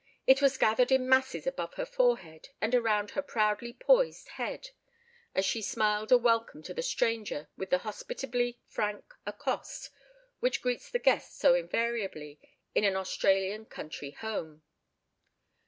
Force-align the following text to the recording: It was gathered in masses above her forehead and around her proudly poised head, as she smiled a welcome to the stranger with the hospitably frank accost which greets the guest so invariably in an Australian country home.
It 0.25 0.41
was 0.41 0.57
gathered 0.57 0.91
in 0.91 1.07
masses 1.07 1.45
above 1.45 1.75
her 1.75 1.85
forehead 1.85 2.49
and 2.59 2.73
around 2.73 3.11
her 3.11 3.21
proudly 3.21 3.71
poised 3.73 4.29
head, 4.29 4.71
as 5.35 5.45
she 5.45 5.61
smiled 5.61 6.11
a 6.11 6.17
welcome 6.17 6.63
to 6.63 6.73
the 6.73 6.81
stranger 6.81 7.49
with 7.55 7.69
the 7.69 7.77
hospitably 7.77 8.57
frank 8.65 9.05
accost 9.27 9.91
which 10.39 10.63
greets 10.63 10.89
the 10.89 10.97
guest 10.97 11.37
so 11.37 11.53
invariably 11.53 12.39
in 12.73 12.83
an 12.83 12.95
Australian 12.95 13.67
country 13.67 14.09
home. 14.09 14.63